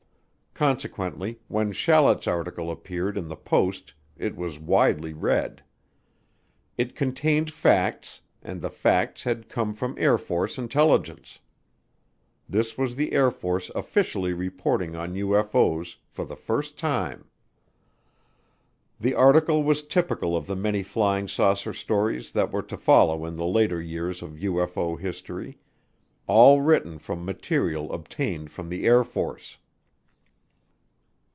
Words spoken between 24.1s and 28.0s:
of UFO history, all written from material